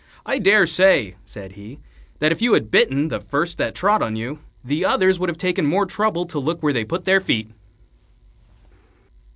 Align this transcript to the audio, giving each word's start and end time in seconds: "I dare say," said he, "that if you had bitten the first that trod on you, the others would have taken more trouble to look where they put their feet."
"I 0.25 0.39
dare 0.39 0.65
say," 0.65 1.13
said 1.25 1.51
he, 1.51 1.77
"that 2.17 2.31
if 2.31 2.41
you 2.41 2.53
had 2.53 2.71
bitten 2.71 3.09
the 3.09 3.19
first 3.21 3.59
that 3.59 3.75
trod 3.75 4.01
on 4.01 4.15
you, 4.15 4.39
the 4.63 4.83
others 4.83 5.19
would 5.19 5.29
have 5.29 5.37
taken 5.37 5.63
more 5.63 5.85
trouble 5.85 6.25
to 6.25 6.39
look 6.39 6.63
where 6.63 6.73
they 6.73 6.83
put 6.85 7.03
their 7.03 7.19
feet." 7.21 7.51